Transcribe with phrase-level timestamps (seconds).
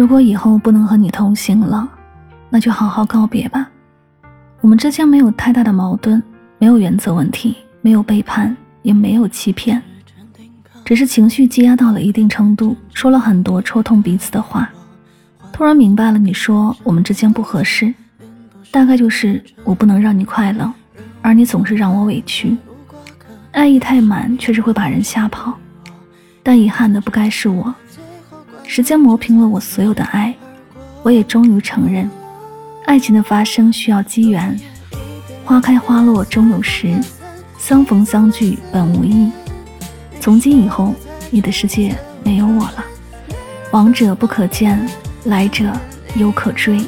[0.00, 1.86] 如果以后不能和你同行了，
[2.48, 3.68] 那就好好告别吧。
[4.62, 6.22] 我们之间没有太大的矛盾，
[6.56, 9.82] 没有原则问题，没有背叛，也没有欺骗，
[10.86, 14.70] 只是情绪积压到了一定程度，说了很多戳痛彼此的话。
[15.52, 17.92] 突然明白了，你说我们之间不合适，
[18.70, 20.72] 大概就是我不能让你快乐，
[21.20, 22.56] 而你总是让我委屈。
[23.50, 25.52] 爱意太满，确实会把人吓跑，
[26.42, 27.74] 但遗憾的不该是我。
[28.72, 30.32] 时间磨平了我所有的爱，
[31.02, 32.08] 我也终于承认，
[32.86, 34.56] 爱情的发生需要机缘。
[35.44, 36.96] 花开花落终有时，
[37.58, 39.32] 相逢相聚本无意。
[40.20, 40.94] 从今以后，
[41.30, 42.84] 你的世界没有我了。
[43.72, 44.88] 往者不可见，
[45.24, 45.72] 来者
[46.14, 46.78] 犹可追。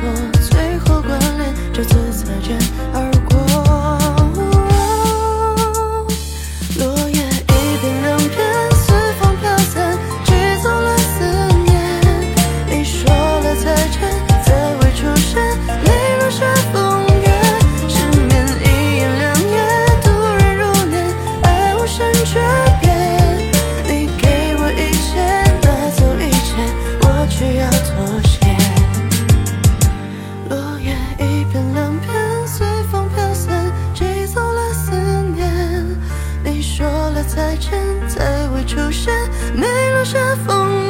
[0.00, 0.39] besos.
[38.08, 39.12] 才会出现
[39.54, 40.89] 没落下风